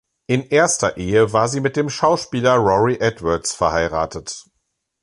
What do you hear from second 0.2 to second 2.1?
In erster Ehe war sie mit dem